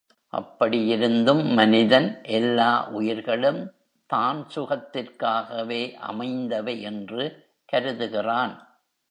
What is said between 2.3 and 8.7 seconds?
எல்லா உயிர்களும் தான் சுகத்திற்காகவே அமைந்தவை என்று கருதுகிறான்.